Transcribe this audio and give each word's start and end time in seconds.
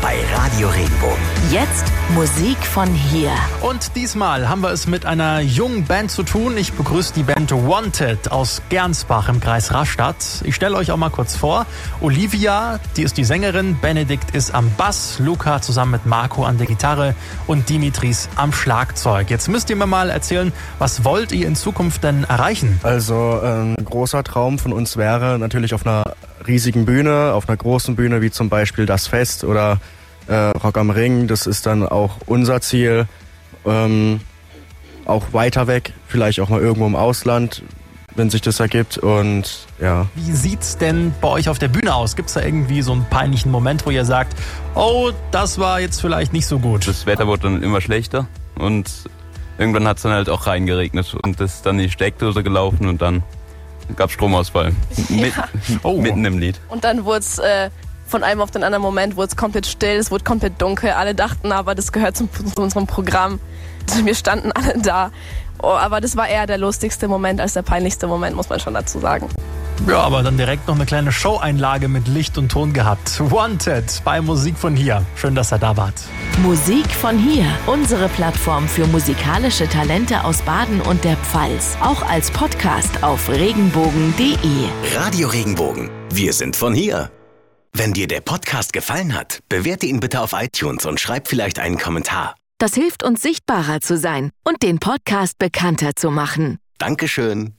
bei 0.00 0.16
Radio 0.34 0.68
Regenbogen. 0.70 1.18
Jetzt 1.50 1.84
Musik 2.14 2.56
von 2.56 2.88
hier. 2.88 3.30
Und 3.60 3.94
diesmal 3.94 4.48
haben 4.48 4.62
wir 4.62 4.70
es 4.70 4.86
mit 4.86 5.04
einer 5.04 5.40
jungen 5.40 5.84
Band 5.84 6.10
zu 6.10 6.22
tun. 6.22 6.56
Ich 6.56 6.72
begrüße 6.72 7.12
die 7.12 7.24
Band 7.24 7.52
Wanted 7.52 8.32
aus 8.32 8.62
Gernsbach 8.70 9.28
im 9.28 9.40
Kreis 9.40 9.74
Rastatt. 9.74 10.16
Ich 10.44 10.54
stelle 10.54 10.74
euch 10.74 10.90
auch 10.90 10.96
mal 10.96 11.10
kurz 11.10 11.36
vor. 11.36 11.66
Olivia, 12.00 12.80
die 12.96 13.02
ist 13.02 13.18
die 13.18 13.24
Sängerin, 13.24 13.78
Benedikt 13.78 14.34
ist 14.34 14.54
am 14.54 14.72
Bass, 14.78 15.18
Luca 15.18 15.60
zusammen 15.60 15.92
mit 15.92 16.06
Marco 16.06 16.44
an 16.44 16.56
der 16.56 16.66
Gitarre 16.66 17.14
und 17.46 17.68
Dimitris 17.68 18.30
am 18.36 18.54
Schlagzeug. 18.54 19.28
Jetzt 19.28 19.48
müsst 19.48 19.68
ihr 19.68 19.76
mir 19.76 19.86
mal 19.86 20.08
erzählen, 20.08 20.50
was 20.78 21.04
wollt 21.04 21.32
ihr 21.32 21.46
in 21.46 21.56
Zukunft 21.56 22.04
denn 22.04 22.24
erreichen? 22.24 22.80
Also 22.82 23.38
ein 23.42 23.76
großer 23.84 24.24
Traum 24.24 24.58
von 24.58 24.72
uns 24.72 24.96
wäre 24.96 25.38
natürlich 25.38 25.74
auf 25.74 25.86
einer 25.86 26.04
riesigen 26.50 26.84
Bühne, 26.84 27.32
auf 27.32 27.48
einer 27.48 27.56
großen 27.56 27.96
Bühne 27.96 28.20
wie 28.20 28.30
zum 28.30 28.48
Beispiel 28.48 28.86
das 28.86 29.06
Fest 29.06 29.44
oder 29.44 29.78
äh, 30.26 30.34
Rock 30.34 30.76
am 30.76 30.90
Ring. 30.90 31.26
Das 31.26 31.46
ist 31.46 31.66
dann 31.66 31.86
auch 31.86 32.16
unser 32.26 32.60
Ziel. 32.60 33.06
Ähm, 33.64 34.20
auch 35.06 35.32
weiter 35.32 35.66
weg, 35.66 35.92
vielleicht 36.06 36.40
auch 36.40 36.48
mal 36.48 36.60
irgendwo 36.60 36.86
im 36.86 36.96
Ausland, 36.96 37.62
wenn 38.14 38.30
sich 38.30 38.40
das 38.40 38.60
ergibt. 38.60 38.98
Und 38.98 39.66
ja. 39.80 40.06
Wie 40.14 40.32
sieht's 40.32 40.78
denn 40.78 41.12
bei 41.20 41.28
euch 41.28 41.48
auf 41.48 41.58
der 41.58 41.68
Bühne 41.68 41.94
aus? 41.94 42.16
Gibt's 42.16 42.34
da 42.34 42.42
irgendwie 42.42 42.82
so 42.82 42.92
einen 42.92 43.04
peinlichen 43.06 43.50
Moment, 43.50 43.84
wo 43.86 43.90
ihr 43.90 44.04
sagt, 44.04 44.36
oh, 44.74 45.10
das 45.30 45.58
war 45.58 45.80
jetzt 45.80 46.00
vielleicht 46.00 46.32
nicht 46.32 46.46
so 46.46 46.58
gut? 46.58 46.86
Das 46.86 47.06
Wetter 47.06 47.26
wurde 47.26 47.42
dann 47.42 47.62
immer 47.62 47.80
schlechter 47.80 48.28
und 48.56 48.90
irgendwann 49.58 49.86
hat 49.86 49.98
es 49.98 50.04
dann 50.04 50.12
halt 50.12 50.28
auch 50.28 50.46
reingeregnet 50.46 51.14
und 51.22 51.40
ist 51.40 51.66
dann 51.66 51.78
die 51.78 51.90
Steckdose 51.90 52.42
gelaufen 52.42 52.86
und 52.88 53.02
dann 53.02 53.22
gab 53.96 54.10
Stromausfall. 54.10 54.72
Mit, 55.08 55.32
oh. 55.82 56.00
Mitten 56.00 56.24
im 56.24 56.38
Lied. 56.38 56.60
Und 56.68 56.84
dann 56.84 57.04
wurde 57.04 57.20
es 57.20 57.38
äh, 57.38 57.70
von 58.06 58.24
einem 58.24 58.40
auf 58.40 58.50
den 58.50 58.64
anderen 58.64 58.82
Moment 58.82 59.16
wurde 59.16 59.28
es 59.28 59.36
komplett 59.36 59.66
still, 59.66 59.96
es 59.96 60.10
wurde 60.10 60.24
komplett 60.24 60.60
dunkel. 60.60 60.90
Alle 60.90 61.14
dachten 61.14 61.52
aber, 61.52 61.74
das 61.74 61.92
gehört 61.92 62.16
zum, 62.16 62.28
zu 62.32 62.60
unserem 62.60 62.86
Programm. 62.86 63.40
Wir 64.04 64.14
standen 64.14 64.52
alle 64.52 64.78
da. 64.78 65.10
Oh, 65.62 65.68
aber 65.68 66.00
das 66.00 66.16
war 66.16 66.28
eher 66.28 66.46
der 66.46 66.58
lustigste 66.58 67.06
Moment 67.06 67.40
als 67.40 67.52
der 67.52 67.62
peinlichste 67.62 68.06
Moment, 68.06 68.34
muss 68.34 68.48
man 68.48 68.60
schon 68.60 68.74
dazu 68.74 68.98
sagen. 68.98 69.28
Ja, 69.88 70.00
aber 70.00 70.22
dann 70.22 70.36
direkt 70.36 70.68
noch 70.68 70.74
eine 70.74 70.86
kleine 70.86 71.10
Showeinlage 71.10 71.88
mit 71.88 72.06
Licht 72.06 72.38
und 72.38 72.50
Ton 72.50 72.72
gehabt. 72.72 73.18
Wanted 73.30 74.02
bei 74.04 74.20
Musik 74.20 74.56
von 74.56 74.76
hier. 74.76 75.04
Schön, 75.16 75.34
dass 75.34 75.52
ihr 75.52 75.58
da 75.58 75.76
wart. 75.76 75.94
Musik 76.42 76.86
von 76.88 77.18
hier. 77.18 77.44
Unsere 77.66 78.08
Plattform 78.08 78.68
für 78.68 78.86
musikalische 78.86 79.68
Talente 79.68 80.24
aus 80.24 80.42
Baden 80.42 80.80
und 80.82 81.04
der 81.04 81.16
Pfalz. 81.16 81.76
Auch 81.82 82.02
als 82.08 82.30
Podcast 82.30 83.02
auf 83.02 83.28
regenbogen.de. 83.28 84.36
Radio 84.94 85.28
Regenbogen. 85.28 85.90
Wir 86.12 86.32
sind 86.32 86.56
von 86.56 86.74
hier. 86.74 87.10
Wenn 87.72 87.92
dir 87.92 88.08
der 88.08 88.20
Podcast 88.20 88.72
gefallen 88.72 89.14
hat, 89.14 89.40
bewerte 89.48 89.86
ihn 89.86 90.00
bitte 90.00 90.20
auf 90.20 90.32
iTunes 90.32 90.86
und 90.86 91.00
schreib 91.00 91.28
vielleicht 91.28 91.58
einen 91.58 91.78
Kommentar. 91.78 92.34
Das 92.58 92.74
hilft 92.74 93.02
uns 93.02 93.22
sichtbarer 93.22 93.80
zu 93.80 93.96
sein 93.96 94.30
und 94.44 94.62
den 94.62 94.78
Podcast 94.80 95.38
bekannter 95.38 95.92
zu 95.96 96.10
machen. 96.10 96.58
Dankeschön. 96.78 97.54